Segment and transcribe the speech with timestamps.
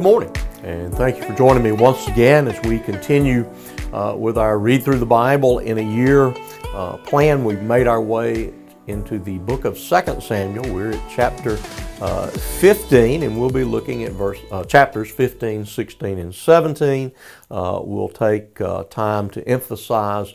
[0.00, 3.46] good morning, and thank you for joining me once again as we continue
[3.92, 6.34] uh, with our read through the Bible in a year
[6.72, 7.44] uh, plan.
[7.44, 8.50] We've made our way
[8.86, 10.72] into the book of 2 Samuel.
[10.72, 11.58] We're at chapter
[12.00, 17.12] uh, 15, and we'll be looking at verse uh, chapters 15, 16, and 17.
[17.50, 20.34] Uh, we'll take uh, time to emphasize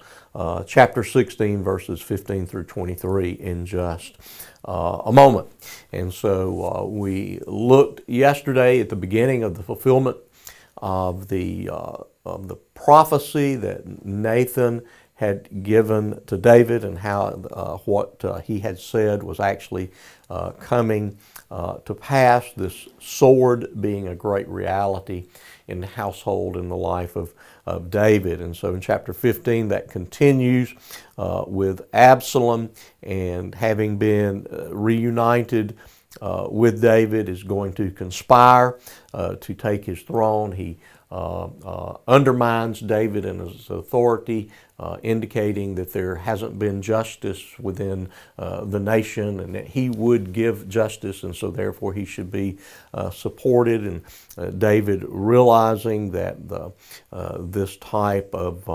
[0.65, 4.17] chapter 16, verses 15 through 23 in just
[4.67, 5.47] uh, a moment.
[5.91, 10.17] And so uh, we looked yesterday at the beginning of the fulfillment
[10.77, 14.81] of the, uh, of the prophecy that Nathan
[15.15, 19.91] had given to David and how uh, what uh, he had said was actually
[20.29, 21.17] uh, coming
[21.85, 25.25] to pass, this sword being a great reality
[25.67, 27.33] in the household in the life of,
[27.65, 28.41] of David.
[28.41, 30.73] And so in chapter 15, that continues
[31.17, 32.69] uh, with Absalom
[33.03, 35.75] and having been uh, reunited
[36.21, 38.79] uh, with David is going to conspire
[39.13, 40.51] uh, to take his throne.
[40.53, 41.04] He uh, uh,
[42.07, 44.49] undermines David and his authority,
[44.79, 50.33] uh, indicating that there hasn't been justice within uh, the nation and that he would
[50.33, 52.57] give justice, and so therefore he should be
[52.93, 53.85] uh, supported.
[53.85, 54.01] And
[54.37, 56.71] uh, David realizing that the,
[57.39, 58.67] this type of,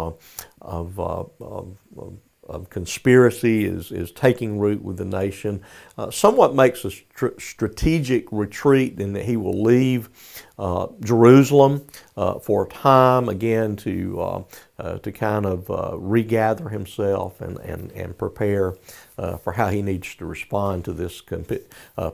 [0.62, 2.16] of, of
[2.50, 5.62] of conspiracy is, is taking root with the nation,
[5.96, 10.11] uh, somewhat makes a st- strategic retreat in that he will leave
[10.58, 11.99] uh, Jerusalem uh,
[12.42, 14.42] for a time again to, uh,
[14.78, 18.75] uh, to kind of uh, regather himself and, and, and prepare
[19.42, 21.20] for how he needs to respond to this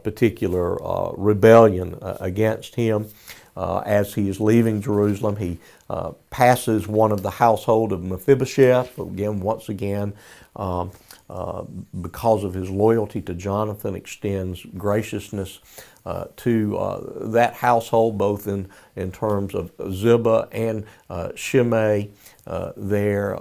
[0.02, 0.76] particular
[1.16, 3.08] rebellion against him.
[3.56, 8.98] Uh, as he is leaving Jerusalem, he uh, passes one of the household of Mephibosheth.
[8.98, 10.12] Again, once again,
[10.56, 10.90] um,
[11.28, 11.62] uh,
[12.00, 15.60] because of his loyalty to Jonathan, extends graciousness
[16.04, 22.10] uh, to uh, that household, both in, in terms of Ziba and uh, Shimei
[22.76, 23.36] there.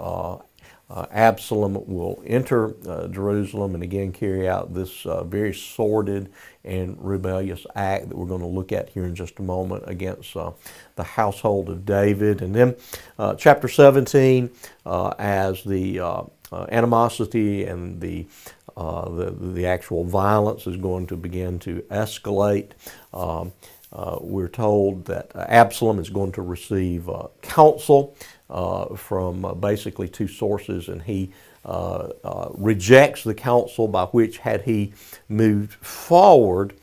[0.88, 6.30] Uh, Absalom will enter uh, Jerusalem and again carry out this uh, very sordid
[6.64, 10.34] and rebellious act that we're going to look at here in just a moment against
[10.34, 12.40] the household of David.
[12.40, 12.76] And then
[13.36, 14.50] chapter 17,
[14.84, 18.26] as the animosity and the
[18.76, 22.72] uh, the, the actual violence is going to begin to escalate.
[23.14, 23.52] Um,
[23.92, 28.14] uh, we're told that Absalom is going to receive uh, counsel
[28.50, 31.30] uh, from uh, basically two sources, and he
[31.64, 34.92] uh, rejects the counsel by which, had he
[35.28, 36.74] moved forward,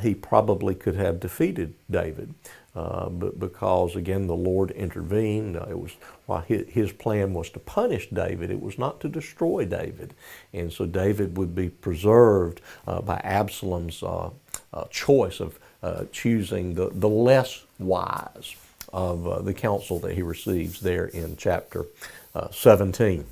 [0.00, 2.32] he probably could have defeated David.
[2.74, 5.92] Uh, but because again the Lord intervened, uh, it was
[6.26, 10.12] while his, his, plan was to punish David, it was not to destroy David,
[10.52, 14.30] and so David would be preserved uh, by Absalom's uh,
[14.72, 15.58] uh, choice of
[16.12, 18.56] choosing the, the less wise
[18.90, 21.84] of the counsel that he receives there in chapter
[22.50, 23.26] 17.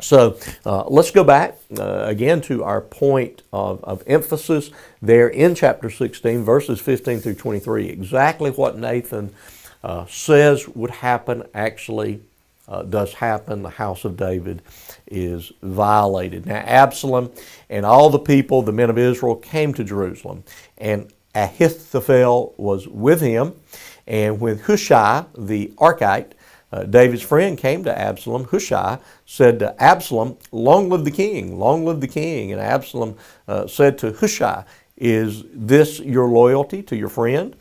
[0.00, 5.54] So uh, let's go back uh, again to our point of, of, emphasis there in
[5.54, 7.88] chapter 16, verses 15 through 23.
[7.88, 9.32] Exactly what Nathan
[9.84, 12.20] uh, says would happen actually
[12.66, 13.62] uh, does happen.
[13.62, 14.62] The house of David
[15.06, 16.46] is violated.
[16.46, 17.30] Now, Absalom
[17.70, 20.44] and all the people, the men of Israel, came to Jerusalem,
[20.78, 23.54] and Ahithophel was with him.
[24.06, 26.32] And when Hushai, the Archite,
[26.74, 28.44] uh, David's friend came to Absalom.
[28.44, 32.50] Hushai said to Absalom, Long live the king, long live the king.
[32.50, 34.64] And Absalom uh, said to Hushai,
[34.96, 37.54] Is this your loyalty to your friend?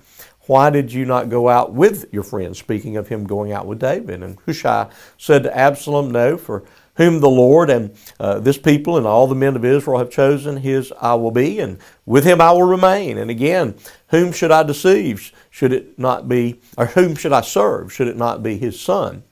[0.47, 2.57] Why did you not go out with your friend?
[2.57, 4.23] Speaking of him going out with David.
[4.23, 6.63] And Hushai said to Absalom, No, for
[6.95, 10.57] whom the Lord and uh, this people and all the men of Israel have chosen,
[10.57, 13.17] his I will be, and with him I will remain.
[13.17, 13.75] And again,
[14.09, 15.31] whom should I deceive?
[15.49, 17.91] Should it not be, or whom should I serve?
[17.91, 19.23] Should it not be his son?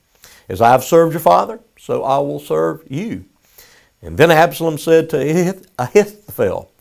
[0.50, 3.26] As I have served your father, so I will serve you.
[4.02, 6.72] And then Absalom said to Ahithophel,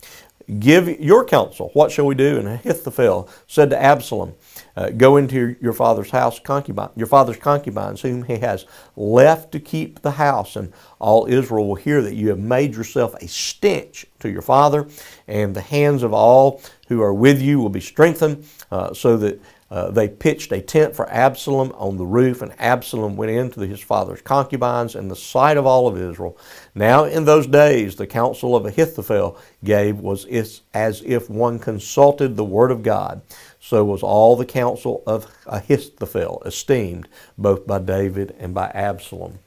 [0.59, 1.69] Give your counsel.
[1.73, 2.37] What shall we do?
[2.37, 4.33] And Ahithophel said to Absalom,
[4.75, 8.65] uh, Go into your father's house, concubine, your father's concubines, whom he has
[8.95, 13.13] left to keep the house, and all Israel will hear that you have made yourself
[13.15, 14.87] a stench to your father,
[15.27, 19.39] and the hands of all who are with you will be strengthened, uh, so that
[19.71, 23.79] uh, they pitched a tent for Absalom on the roof, and Absalom went into his
[23.79, 26.37] father's concubines in the sight of all of Israel.
[26.75, 30.25] Now, in those days, the counsel of Ahithophel gave was
[30.73, 33.21] as if one consulted the word of God.
[33.61, 37.07] So was all the counsel of Ahithophel esteemed,
[37.37, 39.39] both by David and by Absalom.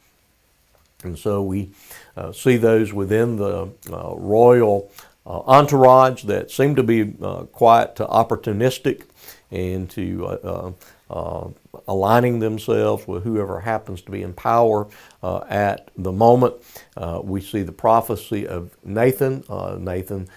[1.03, 1.70] And so we
[2.17, 4.91] uh, see those within the uh, royal
[5.27, 9.03] uh, entourage that seem to be uh, quite opportunistic
[9.55, 10.73] into uh,
[11.11, 11.49] uh,
[11.89, 14.89] aligning themselves with whoever happens to be in power
[15.23, 16.55] uh, at the moment.
[16.97, 19.45] Uh, we see the prophecy of Nathan.
[19.49, 20.29] Uh, Nathan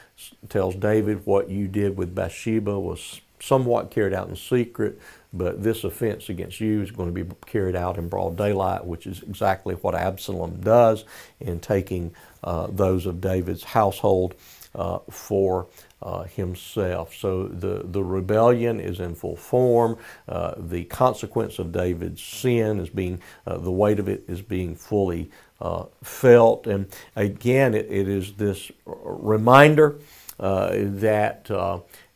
[0.50, 5.00] tells David, What you did with Bathsheba was somewhat carried out in secret,
[5.34, 9.08] but this offense against you is going to be carried out in broad daylight, which
[9.08, 11.06] is exactly what Absalom does
[11.40, 14.36] in taking uh, those of David's household
[14.76, 15.68] uh, for
[16.02, 17.16] uh, himself.
[17.16, 19.98] So the, the rebellion is in full form.
[20.28, 24.76] Uh, the consequence of David's sin is being, uh, the weight of it is being
[24.76, 26.68] fully uh, felt.
[26.68, 30.00] And again, it, it is this reminder
[30.40, 31.50] that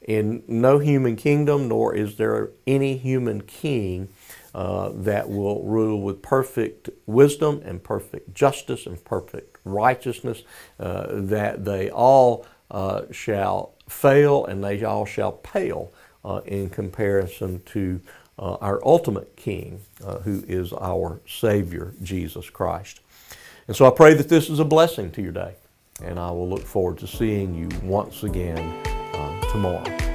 [0.02, 4.10] in no human kingdom, nor is there any human king
[4.54, 10.44] uh, that will rule with perfect wisdom and perfect justice and perfect righteousness,
[10.80, 17.62] uh, that they all uh, shall fail and they all shall pale uh, in comparison
[17.66, 18.00] to
[18.40, 23.02] uh, our ultimate King, uh, who is our Savior, Jesus Christ.
[23.68, 25.56] And so I pray that this is a blessing to your day,
[26.04, 28.84] and I will look forward to seeing you once again
[29.52, 30.11] tomorrow.